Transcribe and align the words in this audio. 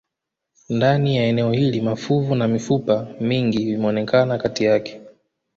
Ndani 0.69 1.17
ya 1.17 1.23
eneo 1.23 1.51
hili 1.51 1.81
mafuvu 1.81 2.35
na 2.35 2.47
mifupa 2.47 3.07
mingi 3.19 3.65
vimeonekana 3.65 4.37
kati 4.37 4.63
yake 4.63 5.01